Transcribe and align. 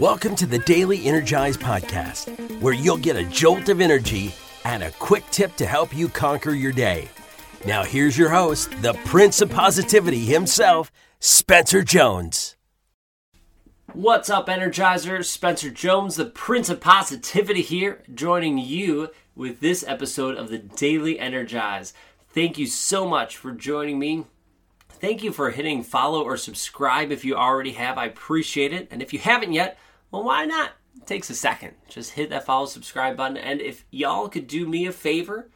Welcome 0.00 0.34
to 0.36 0.46
the 0.46 0.60
Daily 0.60 1.04
Energize 1.04 1.58
Podcast, 1.58 2.30
where 2.62 2.72
you'll 2.72 2.96
get 2.96 3.16
a 3.16 3.24
jolt 3.26 3.68
of 3.68 3.82
energy 3.82 4.34
and 4.64 4.82
a 4.82 4.92
quick 4.92 5.24
tip 5.30 5.54
to 5.56 5.66
help 5.66 5.94
you 5.94 6.08
conquer 6.08 6.52
your 6.52 6.72
day. 6.72 7.06
Now, 7.66 7.84
here's 7.84 8.16
your 8.16 8.30
host, 8.30 8.70
the 8.80 8.94
Prince 9.04 9.42
of 9.42 9.50
Positivity 9.50 10.20
himself, 10.20 10.90
Spencer 11.18 11.82
Jones. 11.82 12.56
What's 13.92 14.30
up, 14.30 14.46
Energizers? 14.46 15.26
Spencer 15.26 15.68
Jones, 15.68 16.16
the 16.16 16.24
Prince 16.24 16.70
of 16.70 16.80
Positivity 16.80 17.60
here, 17.60 18.02
joining 18.14 18.56
you 18.56 19.10
with 19.34 19.60
this 19.60 19.84
episode 19.86 20.34
of 20.34 20.48
the 20.48 20.60
Daily 20.60 21.20
Energize. 21.20 21.92
Thank 22.30 22.56
you 22.56 22.66
so 22.66 23.06
much 23.06 23.36
for 23.36 23.52
joining 23.52 23.98
me. 23.98 24.24
Thank 24.88 25.22
you 25.22 25.30
for 25.30 25.50
hitting 25.50 25.82
follow 25.82 26.22
or 26.22 26.38
subscribe 26.38 27.12
if 27.12 27.22
you 27.22 27.34
already 27.34 27.72
have. 27.72 27.98
I 27.98 28.06
appreciate 28.06 28.72
it. 28.72 28.88
And 28.90 29.02
if 29.02 29.12
you 29.12 29.18
haven't 29.18 29.52
yet, 29.52 29.78
well, 30.10 30.24
why 30.24 30.44
not? 30.44 30.72
It 30.96 31.06
takes 31.06 31.30
a 31.30 31.34
second. 31.34 31.74
Just 31.88 32.12
hit 32.12 32.30
that 32.30 32.44
follow, 32.44 32.66
subscribe 32.66 33.16
button. 33.16 33.36
And 33.36 33.60
if 33.60 33.84
y'all 33.90 34.28
could 34.28 34.46
do 34.46 34.66
me 34.66 34.86
a 34.86 34.92
favor 34.92 35.48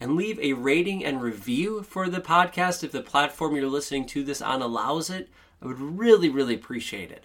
and 0.00 0.16
leave 0.16 0.38
a 0.40 0.54
rating 0.54 1.04
and 1.04 1.22
review 1.22 1.82
for 1.82 2.08
the 2.08 2.20
podcast, 2.20 2.82
if 2.82 2.92
the 2.92 3.02
platform 3.02 3.54
you're 3.54 3.66
listening 3.66 4.06
to 4.06 4.24
this 4.24 4.42
on 4.42 4.62
allows 4.62 5.10
it, 5.10 5.28
I 5.60 5.66
would 5.66 5.80
really, 5.80 6.28
really 6.28 6.54
appreciate 6.54 7.10
it. 7.10 7.24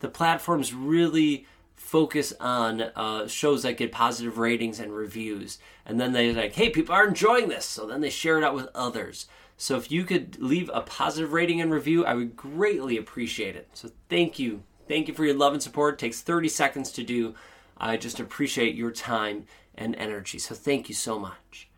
The 0.00 0.08
platforms 0.08 0.74
really 0.74 1.46
focus 1.74 2.32
on 2.40 2.82
uh, 2.82 3.26
shows 3.26 3.62
that 3.62 3.78
get 3.78 3.92
positive 3.92 4.36
ratings 4.36 4.80
and 4.80 4.92
reviews. 4.92 5.58
And 5.86 6.00
then 6.00 6.12
they're 6.12 6.32
like, 6.34 6.52
hey, 6.54 6.68
people 6.70 6.94
are 6.94 7.06
enjoying 7.06 7.48
this. 7.48 7.64
So 7.64 7.86
then 7.86 8.00
they 8.00 8.10
share 8.10 8.36
it 8.36 8.44
out 8.44 8.54
with 8.54 8.68
others. 8.74 9.26
So 9.56 9.76
if 9.76 9.90
you 9.90 10.04
could 10.04 10.38
leave 10.38 10.70
a 10.74 10.82
positive 10.82 11.32
rating 11.32 11.60
and 11.60 11.72
review, 11.72 12.04
I 12.04 12.14
would 12.14 12.36
greatly 12.36 12.96
appreciate 12.96 13.56
it. 13.56 13.68
So 13.72 13.90
thank 14.08 14.38
you. 14.38 14.62
Thank 14.88 15.06
you 15.06 15.14
for 15.14 15.24
your 15.24 15.34
love 15.34 15.52
and 15.52 15.62
support. 15.62 15.94
It 15.94 15.98
takes 15.98 16.22
30 16.22 16.48
seconds 16.48 16.90
to 16.92 17.04
do. 17.04 17.34
I 17.76 17.96
just 17.96 18.18
appreciate 18.18 18.74
your 18.74 18.90
time 18.90 19.44
and 19.74 19.94
energy. 19.96 20.38
So 20.38 20.54
thank 20.54 20.88
you 20.88 20.94
so 20.94 21.18
much. 21.18 21.68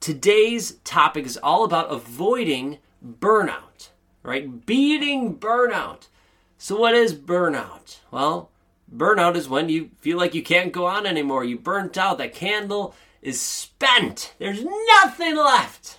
Today's 0.00 0.72
topic 0.84 1.26
is 1.26 1.36
all 1.38 1.64
about 1.64 1.90
avoiding 1.90 2.78
burnout, 3.04 3.88
right? 4.22 4.64
Beating 4.64 5.38
burnout. 5.38 6.08
So, 6.58 6.76
what 6.76 6.94
is 6.94 7.14
burnout? 7.14 7.98
Well, 8.10 8.50
burnout 8.94 9.34
is 9.34 9.48
when 9.48 9.68
you 9.68 9.90
feel 9.98 10.16
like 10.16 10.34
you 10.34 10.42
can't 10.42 10.72
go 10.72 10.86
on 10.86 11.06
anymore. 11.06 11.44
You 11.44 11.58
burnt 11.58 11.98
out. 11.98 12.18
That 12.18 12.34
candle 12.34 12.94
is 13.20 13.40
spent. 13.40 14.34
There's 14.38 14.64
nothing 14.64 15.36
left. 15.36 15.98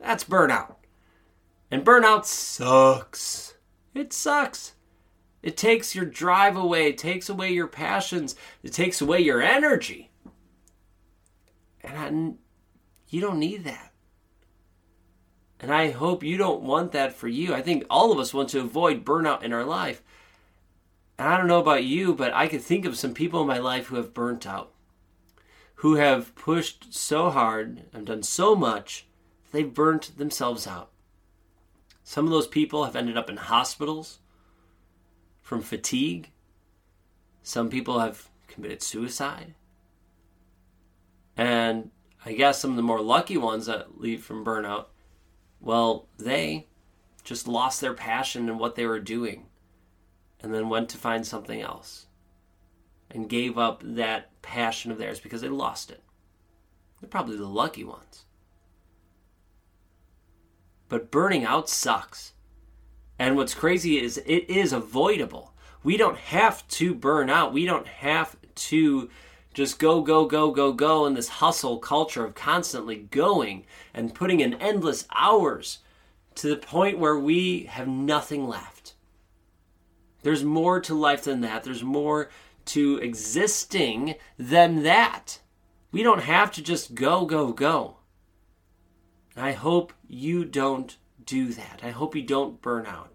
That's 0.00 0.24
burnout. 0.24 0.76
And 1.70 1.84
burnout 1.84 2.24
sucks. 2.24 3.54
It 3.94 4.12
sucks. 4.12 4.74
It 5.42 5.56
takes 5.56 5.94
your 5.94 6.04
drive 6.04 6.56
away, 6.56 6.88
it 6.88 6.98
takes 6.98 7.28
away 7.28 7.52
your 7.52 7.66
passions, 7.66 8.36
it 8.62 8.72
takes 8.72 9.00
away 9.00 9.20
your 9.20 9.42
energy. 9.42 10.10
And 11.82 11.98
I, 11.98 12.34
you 13.08 13.20
don't 13.20 13.40
need 13.40 13.64
that. 13.64 13.92
And 15.58 15.72
I 15.72 15.90
hope 15.90 16.22
you 16.22 16.36
don't 16.36 16.62
want 16.62 16.92
that 16.92 17.12
for 17.12 17.28
you. 17.28 17.54
I 17.54 17.62
think 17.62 17.84
all 17.88 18.12
of 18.12 18.18
us 18.18 18.34
want 18.34 18.48
to 18.50 18.60
avoid 18.60 19.04
burnout 19.04 19.42
in 19.42 19.52
our 19.52 19.64
life. 19.64 20.02
And 21.18 21.28
I 21.28 21.36
don't 21.36 21.46
know 21.46 21.60
about 21.60 21.84
you, 21.84 22.14
but 22.14 22.32
I 22.32 22.48
can 22.48 22.58
think 22.58 22.84
of 22.84 22.96
some 22.96 23.14
people 23.14 23.40
in 23.42 23.46
my 23.46 23.58
life 23.58 23.86
who 23.86 23.96
have 23.96 24.14
burnt 24.14 24.46
out, 24.46 24.72
who 25.76 25.96
have 25.96 26.34
pushed 26.34 26.92
so 26.94 27.30
hard 27.30 27.84
and 27.92 28.06
done 28.06 28.22
so 28.22 28.56
much 28.56 29.06
they've 29.52 29.72
burnt 29.72 30.18
themselves 30.18 30.66
out. 30.66 30.90
Some 32.02 32.24
of 32.24 32.32
those 32.32 32.48
people 32.48 32.84
have 32.84 32.96
ended 32.96 33.16
up 33.16 33.30
in 33.30 33.36
hospitals 33.36 34.18
from 35.42 35.60
fatigue. 35.60 36.30
Some 37.42 37.68
people 37.68 37.98
have 37.98 38.30
committed 38.48 38.82
suicide. 38.82 39.54
And 41.36 41.90
I 42.24 42.32
guess 42.32 42.58
some 42.60 42.70
of 42.70 42.76
the 42.76 42.82
more 42.82 43.00
lucky 43.00 43.36
ones 43.36 43.66
that 43.66 44.00
leave 44.00 44.22
from 44.22 44.44
burnout, 44.44 44.86
well, 45.60 46.06
they 46.18 46.68
just 47.24 47.48
lost 47.48 47.80
their 47.80 47.94
passion 47.94 48.48
in 48.48 48.58
what 48.58 48.74
they 48.74 48.86
were 48.86 49.00
doing 49.00 49.46
and 50.40 50.52
then 50.52 50.68
went 50.68 50.88
to 50.90 50.98
find 50.98 51.26
something 51.26 51.60
else 51.60 52.06
and 53.10 53.28
gave 53.28 53.58
up 53.58 53.82
that 53.84 54.30
passion 54.42 54.90
of 54.90 54.98
theirs 54.98 55.20
because 55.20 55.40
they 55.40 55.48
lost 55.48 55.90
it. 55.90 56.02
They're 57.00 57.08
probably 57.08 57.36
the 57.36 57.46
lucky 57.46 57.84
ones. 57.84 58.24
But 60.88 61.10
burning 61.10 61.44
out 61.44 61.68
sucks. 61.68 62.32
And 63.22 63.36
what's 63.36 63.54
crazy 63.54 64.00
is 64.00 64.18
it 64.26 64.50
is 64.50 64.72
avoidable. 64.72 65.52
We 65.84 65.96
don't 65.96 66.18
have 66.18 66.66
to 66.70 66.92
burn 66.92 67.30
out. 67.30 67.52
We 67.52 67.66
don't 67.66 67.86
have 67.86 68.34
to 68.52 69.10
just 69.54 69.78
go, 69.78 70.00
go, 70.02 70.24
go, 70.24 70.50
go, 70.50 70.72
go 70.72 71.06
in 71.06 71.14
this 71.14 71.28
hustle 71.28 71.78
culture 71.78 72.24
of 72.24 72.34
constantly 72.34 72.96
going 72.96 73.64
and 73.94 74.12
putting 74.12 74.40
in 74.40 74.54
endless 74.54 75.06
hours 75.14 75.78
to 76.34 76.48
the 76.48 76.56
point 76.56 76.98
where 76.98 77.16
we 77.16 77.66
have 77.66 77.86
nothing 77.86 78.48
left. 78.48 78.94
There's 80.24 80.42
more 80.42 80.80
to 80.80 80.92
life 80.92 81.22
than 81.22 81.42
that. 81.42 81.62
There's 81.62 81.84
more 81.84 82.28
to 82.64 82.96
existing 82.96 84.16
than 84.36 84.82
that. 84.82 85.38
We 85.92 86.02
don't 86.02 86.24
have 86.24 86.50
to 86.54 86.60
just 86.60 86.96
go, 86.96 87.24
go, 87.24 87.52
go. 87.52 87.98
I 89.36 89.52
hope 89.52 89.92
you 90.08 90.44
don't 90.44 90.96
do 91.24 91.52
that. 91.52 91.82
I 91.84 91.90
hope 91.90 92.16
you 92.16 92.22
don't 92.22 92.60
burn 92.60 92.84
out. 92.84 93.11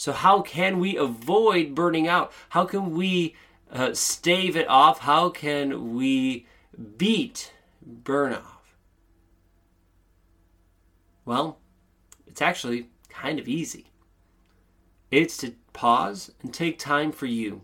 So, 0.00 0.12
how 0.12 0.40
can 0.40 0.78
we 0.78 0.96
avoid 0.96 1.74
burning 1.74 2.08
out? 2.08 2.32
How 2.48 2.64
can 2.64 2.96
we 2.96 3.36
uh, 3.70 3.92
stave 3.92 4.56
it 4.56 4.66
off? 4.66 5.00
How 5.00 5.28
can 5.28 5.94
we 5.94 6.46
beat 6.96 7.52
burnout? 8.02 8.62
Well, 11.26 11.58
it's 12.26 12.40
actually 12.40 12.88
kind 13.10 13.38
of 13.38 13.46
easy. 13.46 13.90
It's 15.10 15.36
to 15.36 15.52
pause 15.74 16.32
and 16.40 16.54
take 16.54 16.78
time 16.78 17.12
for 17.12 17.26
you. 17.26 17.60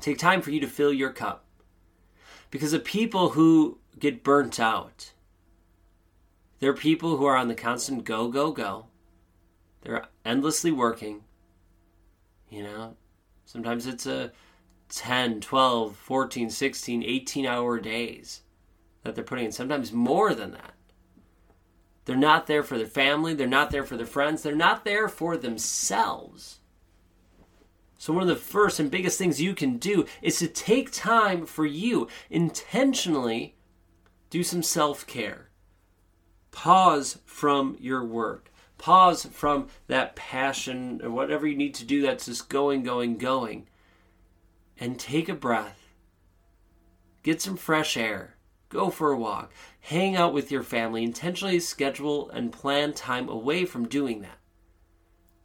Take 0.00 0.18
time 0.18 0.42
for 0.42 0.50
you 0.50 0.58
to 0.58 0.66
fill 0.66 0.92
your 0.92 1.12
cup. 1.12 1.44
Because 2.50 2.72
the 2.72 2.80
people 2.80 3.28
who 3.28 3.78
get 3.96 4.24
burnt 4.24 4.58
out. 4.58 5.12
they're 6.58 6.74
people 6.74 7.16
who 7.16 7.26
are 7.26 7.36
on 7.36 7.46
the 7.46 7.54
constant 7.54 8.02
go, 8.02 8.26
go, 8.26 8.50
go. 8.50 8.86
They're 9.82 10.06
endlessly 10.24 10.72
working. 10.72 11.24
You 12.48 12.62
know, 12.64 12.96
sometimes 13.44 13.86
it's 13.86 14.06
a 14.06 14.32
10, 14.90 15.40
12, 15.40 15.96
14, 15.96 16.50
16, 16.50 17.02
18 17.02 17.46
hour 17.46 17.80
days 17.80 18.42
that 19.02 19.14
they're 19.14 19.24
putting 19.24 19.46
in, 19.46 19.52
sometimes 19.52 19.92
more 19.92 20.34
than 20.34 20.52
that. 20.52 20.74
They're 22.04 22.16
not 22.16 22.46
there 22.46 22.62
for 22.62 22.76
their 22.76 22.86
family, 22.86 23.34
they're 23.34 23.46
not 23.46 23.70
there 23.70 23.84
for 23.84 23.96
their 23.96 24.06
friends, 24.06 24.42
they're 24.42 24.54
not 24.54 24.84
there 24.84 25.08
for 25.08 25.36
themselves. 25.36 26.58
So, 27.96 28.12
one 28.12 28.22
of 28.22 28.28
the 28.28 28.36
first 28.36 28.80
and 28.80 28.90
biggest 28.90 29.16
things 29.16 29.40
you 29.40 29.54
can 29.54 29.78
do 29.78 30.06
is 30.20 30.38
to 30.40 30.48
take 30.48 30.90
time 30.90 31.46
for 31.46 31.64
you 31.64 32.08
intentionally 32.30 33.54
do 34.28 34.42
some 34.42 34.62
self 34.62 35.06
care. 35.06 35.50
Pause 36.50 37.20
from 37.24 37.76
your 37.78 38.04
work. 38.04 38.50
Pause 38.82 39.26
from 39.26 39.68
that 39.86 40.16
passion 40.16 41.00
or 41.04 41.10
whatever 41.12 41.46
you 41.46 41.56
need 41.56 41.72
to 41.74 41.84
do 41.84 42.02
that's 42.02 42.26
just 42.26 42.48
going, 42.48 42.82
going, 42.82 43.16
going. 43.16 43.68
And 44.76 44.98
take 44.98 45.28
a 45.28 45.34
breath. 45.34 45.94
Get 47.22 47.40
some 47.40 47.56
fresh 47.56 47.96
air. 47.96 48.34
Go 48.70 48.90
for 48.90 49.12
a 49.12 49.16
walk. 49.16 49.52
Hang 49.82 50.16
out 50.16 50.34
with 50.34 50.50
your 50.50 50.64
family. 50.64 51.04
Intentionally 51.04 51.60
schedule 51.60 52.28
and 52.30 52.50
plan 52.50 52.92
time 52.92 53.28
away 53.28 53.66
from 53.66 53.86
doing 53.86 54.22
that. 54.22 54.40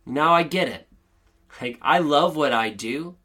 Now 0.04 0.34
I 0.34 0.42
get 0.42 0.68
it. 0.68 0.88
Like, 1.62 1.78
I 1.80 2.00
love 2.00 2.36
what 2.36 2.54
I 2.54 2.72
do. 2.72 3.18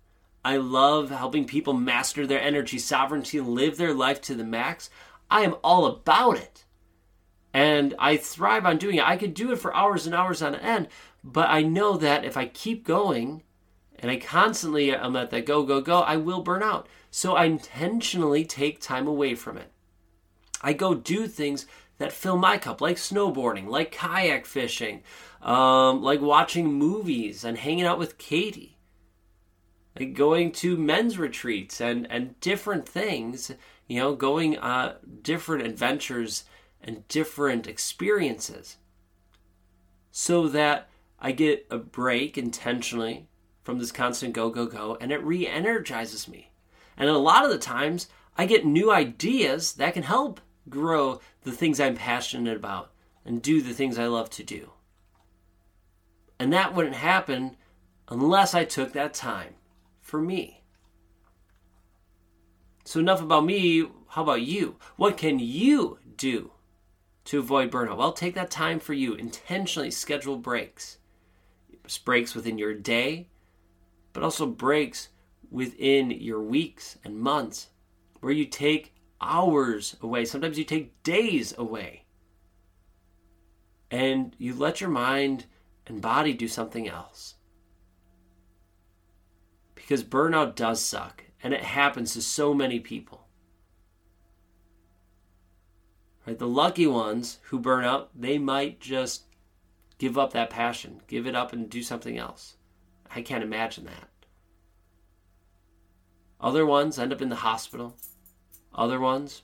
I 0.44 0.58
love 0.58 1.08
helping 1.08 1.46
people 1.46 1.72
master 1.72 2.26
their 2.26 2.42
energy 2.42 2.78
sovereignty 2.78 3.38
and 3.38 3.48
live 3.48 3.78
their 3.78 3.94
life 3.94 4.20
to 4.22 4.34
the 4.34 4.44
max. 4.44 4.90
I 5.30 5.40
am 5.40 5.54
all 5.64 5.86
about 5.86 6.36
it. 6.36 6.66
And 7.54 7.94
I 7.98 8.16
thrive 8.16 8.64
on 8.64 8.78
doing 8.78 8.96
it. 8.96 9.06
I 9.06 9.16
could 9.16 9.34
do 9.34 9.52
it 9.52 9.58
for 9.58 9.74
hours 9.76 10.06
and 10.06 10.14
hours 10.14 10.42
on 10.42 10.54
end, 10.54 10.88
but 11.22 11.50
I 11.50 11.62
know 11.62 11.96
that 11.98 12.24
if 12.24 12.36
I 12.36 12.46
keep 12.46 12.84
going 12.84 13.42
and 13.98 14.10
I 14.10 14.16
constantly 14.16 14.94
am 14.94 15.16
at 15.16 15.30
that 15.30 15.46
go, 15.46 15.62
go, 15.62 15.80
go, 15.80 16.00
I 16.00 16.16
will 16.16 16.42
burn 16.42 16.62
out. 16.62 16.88
So 17.10 17.36
I 17.36 17.44
intentionally 17.44 18.44
take 18.44 18.80
time 18.80 19.06
away 19.06 19.34
from 19.34 19.58
it. 19.58 19.70
I 20.62 20.72
go 20.72 20.94
do 20.94 21.26
things 21.26 21.66
that 21.98 22.12
fill 22.12 22.38
my 22.38 22.56
cup, 22.56 22.80
like 22.80 22.96
snowboarding, 22.96 23.68
like 23.68 23.92
kayak 23.92 24.46
fishing, 24.46 25.02
um, 25.42 26.02
like 26.02 26.20
watching 26.20 26.72
movies 26.72 27.44
and 27.44 27.58
hanging 27.58 27.84
out 27.84 27.98
with 27.98 28.18
Katie, 28.18 28.78
like 29.98 30.14
going 30.14 30.52
to 30.52 30.76
men's 30.76 31.18
retreats 31.18 31.80
and, 31.80 32.10
and 32.10 32.40
different 32.40 32.88
things 32.88 33.52
you 33.92 33.98
know, 33.98 34.14
going 34.14 34.58
uh, 34.58 34.94
different 35.20 35.66
adventures 35.66 36.44
and 36.82 37.06
different 37.08 37.66
experiences 37.66 38.76
so 40.10 40.48
that 40.48 40.88
I 41.18 41.32
get 41.32 41.66
a 41.70 41.78
break 41.78 42.36
intentionally 42.36 43.28
from 43.62 43.78
this 43.78 43.92
constant 43.92 44.34
go, 44.34 44.50
go, 44.50 44.66
go, 44.66 44.98
and 45.00 45.12
it 45.12 45.22
re 45.22 45.46
energizes 45.46 46.28
me. 46.28 46.50
And 46.96 47.08
a 47.08 47.16
lot 47.16 47.44
of 47.44 47.50
the 47.50 47.58
times, 47.58 48.08
I 48.36 48.46
get 48.46 48.66
new 48.66 48.90
ideas 48.92 49.74
that 49.74 49.94
can 49.94 50.02
help 50.02 50.40
grow 50.68 51.20
the 51.42 51.52
things 51.52 51.80
I'm 51.80 51.96
passionate 51.96 52.56
about 52.56 52.92
and 53.24 53.40
do 53.40 53.62
the 53.62 53.74
things 53.74 53.98
I 53.98 54.06
love 54.06 54.30
to 54.30 54.42
do. 54.42 54.72
And 56.38 56.52
that 56.52 56.74
wouldn't 56.74 56.96
happen 56.96 57.56
unless 58.08 58.54
I 58.54 58.64
took 58.64 58.92
that 58.92 59.14
time 59.14 59.54
for 60.00 60.20
me. 60.20 60.64
So, 62.84 62.98
enough 62.98 63.22
about 63.22 63.44
me. 63.44 63.88
How 64.08 64.24
about 64.24 64.42
you? 64.42 64.76
What 64.96 65.16
can 65.16 65.38
you 65.38 65.98
do 66.16 66.50
to 67.24 67.38
avoid 67.38 67.70
burnout? 67.70 67.96
Well, 67.96 68.12
take 68.12 68.34
that 68.34 68.50
time 68.50 68.80
for 68.80 68.92
you. 68.92 69.14
Intentionally 69.14 69.90
schedule 69.90 70.36
breaks. 70.36 70.98
Breaks 72.04 72.34
within 72.34 72.58
your 72.58 72.74
day, 72.74 73.28
but 74.12 74.22
also 74.22 74.46
breaks 74.46 75.08
within 75.50 76.10
your 76.10 76.40
weeks 76.40 76.96
and 77.04 77.18
months 77.18 77.68
where 78.20 78.32
you 78.32 78.46
take 78.46 78.94
hours 79.20 79.96
away. 80.00 80.24
Sometimes 80.24 80.58
you 80.58 80.64
take 80.64 81.02
days 81.02 81.54
away. 81.58 82.04
And 83.90 84.34
you 84.38 84.54
let 84.54 84.80
your 84.80 84.90
mind 84.90 85.46
and 85.86 86.00
body 86.00 86.32
do 86.32 86.48
something 86.48 86.88
else. 86.88 87.34
Because 89.74 90.04
burnout 90.04 90.54
does 90.54 90.80
suck, 90.80 91.24
and 91.42 91.52
it 91.52 91.62
happens 91.62 92.14
to 92.14 92.22
so 92.22 92.54
many 92.54 92.78
people. 92.80 93.21
Right? 96.26 96.38
The 96.38 96.46
lucky 96.46 96.86
ones 96.86 97.38
who 97.44 97.58
burn 97.58 97.84
out, 97.84 98.10
they 98.14 98.38
might 98.38 98.80
just 98.80 99.24
give 99.98 100.16
up 100.16 100.32
that 100.32 100.50
passion, 100.50 101.00
give 101.06 101.26
it 101.26 101.34
up 101.34 101.52
and 101.52 101.68
do 101.68 101.82
something 101.82 102.16
else. 102.16 102.56
I 103.14 103.22
can't 103.22 103.44
imagine 103.44 103.84
that. 103.84 104.08
Other 106.40 106.66
ones 106.66 106.98
end 106.98 107.12
up 107.12 107.22
in 107.22 107.28
the 107.28 107.36
hospital. 107.36 107.96
Other 108.74 108.98
ones, 108.98 109.42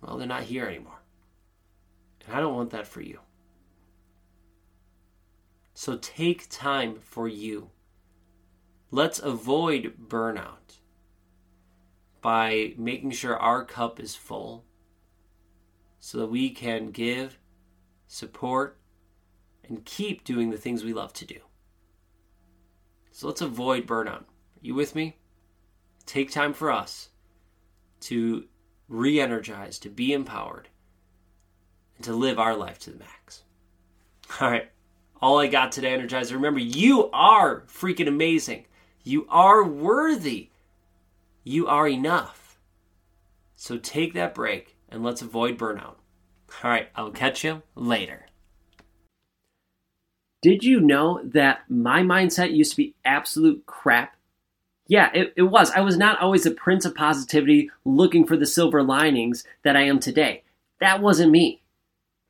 well, 0.00 0.16
they're 0.16 0.26
not 0.26 0.44
here 0.44 0.66
anymore. 0.66 1.02
And 2.26 2.34
I 2.34 2.40
don't 2.40 2.54
want 2.54 2.70
that 2.70 2.86
for 2.86 3.00
you. 3.00 3.20
So 5.74 5.96
take 5.96 6.48
time 6.48 6.98
for 7.00 7.28
you. 7.28 7.70
Let's 8.90 9.18
avoid 9.18 9.94
burnout 10.08 10.78
by 12.20 12.74
making 12.76 13.10
sure 13.10 13.36
our 13.36 13.64
cup 13.64 13.98
is 13.98 14.14
full 14.14 14.64
so 16.04 16.18
that 16.18 16.26
we 16.26 16.50
can 16.50 16.90
give, 16.90 17.38
support, 18.08 18.76
and 19.62 19.84
keep 19.84 20.24
doing 20.24 20.50
the 20.50 20.56
things 20.56 20.82
we 20.82 20.92
love 20.92 21.12
to 21.12 21.24
do. 21.24 21.38
So 23.12 23.28
let's 23.28 23.40
avoid 23.40 23.86
burnout. 23.86 24.22
Are 24.22 24.60
you 24.60 24.74
with 24.74 24.96
me? 24.96 25.16
Take 26.04 26.32
time 26.32 26.54
for 26.54 26.72
us 26.72 27.10
to 28.00 28.46
re 28.88 29.20
energize, 29.20 29.78
to 29.78 29.88
be 29.88 30.12
empowered, 30.12 30.68
and 31.94 32.04
to 32.04 32.12
live 32.12 32.36
our 32.36 32.56
life 32.56 32.80
to 32.80 32.90
the 32.90 32.98
max. 32.98 33.44
All 34.40 34.50
right, 34.50 34.72
all 35.20 35.38
I 35.38 35.46
got 35.46 35.70
today, 35.70 35.96
Energizer. 35.96 36.32
Remember, 36.32 36.58
you 36.58 37.10
are 37.12 37.60
freaking 37.68 38.08
amazing. 38.08 38.66
You 39.04 39.24
are 39.28 39.62
worthy. 39.62 40.50
You 41.44 41.68
are 41.68 41.86
enough. 41.86 42.58
So 43.54 43.78
take 43.78 44.14
that 44.14 44.34
break 44.34 44.76
and 44.92 45.02
let's 45.02 45.22
avoid 45.22 45.58
burnout. 45.58 45.96
All 46.62 46.70
right, 46.70 46.88
I'll 46.94 47.10
catch 47.10 47.44
you 47.44 47.62
later. 47.74 48.26
Did 50.42 50.64
you 50.64 50.80
know 50.80 51.20
that 51.24 51.62
my 51.68 52.02
mindset 52.02 52.54
used 52.54 52.72
to 52.72 52.76
be 52.76 52.94
absolute 53.04 53.64
crap? 53.64 54.16
Yeah, 54.88 55.10
it, 55.14 55.32
it 55.36 55.42
was. 55.42 55.70
I 55.70 55.80
was 55.80 55.96
not 55.96 56.20
always 56.20 56.42
the 56.42 56.50
prince 56.50 56.84
of 56.84 56.94
positivity 56.94 57.70
looking 57.84 58.26
for 58.26 58.36
the 58.36 58.46
silver 58.46 58.82
linings 58.82 59.44
that 59.62 59.76
I 59.76 59.82
am 59.82 60.00
today. 60.00 60.42
That 60.80 61.00
wasn't 61.00 61.30
me. 61.30 61.62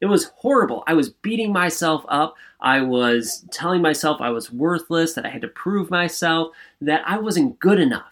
It 0.00 0.06
was 0.06 0.30
horrible. 0.36 0.84
I 0.86 0.94
was 0.94 1.08
beating 1.10 1.52
myself 1.52 2.04
up. 2.08 2.34
I 2.60 2.82
was 2.82 3.46
telling 3.50 3.80
myself 3.80 4.20
I 4.20 4.30
was 4.30 4.52
worthless, 4.52 5.14
that 5.14 5.24
I 5.24 5.30
had 5.30 5.42
to 5.42 5.48
prove 5.48 5.90
myself, 5.90 6.50
that 6.80 7.02
I 7.06 7.18
wasn't 7.18 7.58
good 7.58 7.80
enough. 7.80 8.11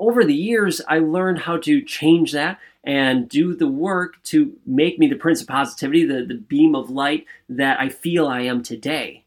Over 0.00 0.24
the 0.24 0.34
years, 0.34 0.80
I 0.88 0.98
learned 0.98 1.40
how 1.40 1.58
to 1.58 1.82
change 1.82 2.32
that 2.32 2.58
and 2.82 3.28
do 3.28 3.54
the 3.54 3.68
work 3.68 4.20
to 4.22 4.56
make 4.64 4.98
me 4.98 5.06
the 5.08 5.14
prince 5.14 5.42
of 5.42 5.46
positivity, 5.48 6.06
the, 6.06 6.24
the 6.24 6.36
beam 6.36 6.74
of 6.74 6.88
light 6.88 7.26
that 7.50 7.78
I 7.78 7.90
feel 7.90 8.26
I 8.26 8.40
am 8.40 8.62
today. 8.62 9.26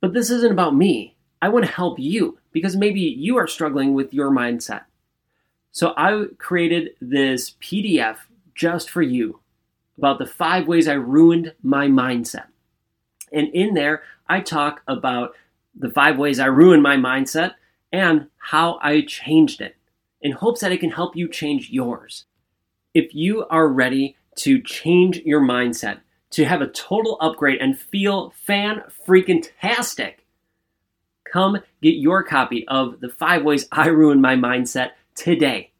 But 0.00 0.14
this 0.14 0.30
isn't 0.30 0.52
about 0.52 0.76
me. 0.76 1.16
I 1.42 1.48
want 1.48 1.66
to 1.66 1.72
help 1.72 1.98
you 1.98 2.38
because 2.52 2.76
maybe 2.76 3.00
you 3.00 3.36
are 3.38 3.48
struggling 3.48 3.92
with 3.92 4.14
your 4.14 4.30
mindset. 4.30 4.82
So 5.72 5.92
I 5.96 6.26
created 6.38 6.90
this 7.00 7.56
PDF 7.60 8.18
just 8.54 8.90
for 8.90 9.02
you 9.02 9.40
about 9.98 10.20
the 10.20 10.26
five 10.26 10.68
ways 10.68 10.86
I 10.86 10.92
ruined 10.92 11.54
my 11.60 11.88
mindset. 11.88 12.46
And 13.32 13.48
in 13.48 13.74
there, 13.74 14.04
I 14.28 14.42
talk 14.42 14.80
about 14.86 15.34
the 15.74 15.90
five 15.90 16.18
ways 16.18 16.38
I 16.38 16.46
ruined 16.46 16.84
my 16.84 16.96
mindset 16.96 17.54
and 17.92 18.28
how 18.38 18.78
I 18.80 19.00
changed 19.00 19.60
it 19.60 19.74
in 20.24 20.32
hopes 20.32 20.62
that 20.62 20.72
it 20.72 20.80
can 20.80 20.90
help 20.90 21.14
you 21.14 21.28
change 21.28 21.70
yours. 21.70 22.24
If 22.94 23.14
you 23.14 23.46
are 23.50 23.68
ready 23.68 24.16
to 24.38 24.60
change 24.60 25.18
your 25.18 25.40
mindset, 25.40 26.00
to 26.30 26.44
have 26.44 26.60
a 26.60 26.66
total 26.66 27.16
upgrade 27.20 27.60
and 27.60 27.78
feel 27.78 28.34
fan 28.44 28.82
freaking 29.06 29.46
tastic, 29.60 30.26
come 31.30 31.58
get 31.80 31.94
your 31.94 32.24
copy 32.24 32.66
of 32.66 32.98
The 33.00 33.10
Five 33.10 33.44
Ways 33.44 33.68
I 33.70 33.86
Ruined 33.86 34.22
My 34.22 34.34
Mindset 34.34 34.90
today. 35.14 35.70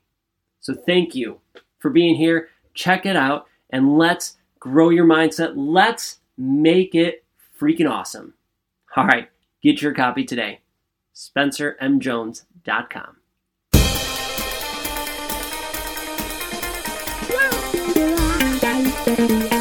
So 0.60 0.74
thank 0.74 1.16
you 1.16 1.40
for 1.80 1.90
being 1.90 2.16
here. 2.16 2.50
Check 2.74 3.06
it 3.06 3.16
out 3.16 3.48
and 3.70 3.98
let's 3.98 4.38
grow 4.60 4.90
your 4.90 5.06
mindset. 5.06 5.54
Let's 5.56 6.20
make 6.38 6.96
it 6.96 7.24
freaking 7.60 7.90
awesome. 7.90 8.34
All 8.96 9.06
right, 9.06 9.30
get 9.62 9.82
your 9.82 9.94
copy 9.94 10.24
today. 10.24 10.62
SpencerMJones.com. 11.16 13.18
You. 19.16 19.53